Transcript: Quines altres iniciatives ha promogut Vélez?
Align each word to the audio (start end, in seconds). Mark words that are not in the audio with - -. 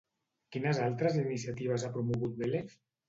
Quines 0.55 0.79
altres 0.85 1.19
iniciatives 1.25 1.85
ha 1.89 1.93
promogut 1.99 2.41
Vélez? 2.43 2.75